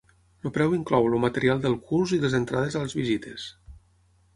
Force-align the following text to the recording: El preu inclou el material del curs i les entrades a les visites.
El 0.47 0.53
preu 0.55 0.73
inclou 0.77 1.11
el 1.11 1.21
material 1.27 1.63
del 1.67 1.77
curs 1.93 2.17
i 2.19 2.21
les 2.27 2.41
entrades 2.41 2.79
a 2.83 2.87
les 2.87 3.01
visites. 3.05 3.51